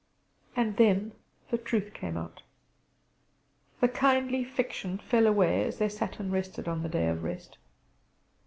[0.55, 1.11] And then
[1.51, 2.41] the truth came out!
[3.81, 7.59] The kindly fiction fell away as they sat and rested on the day of rest.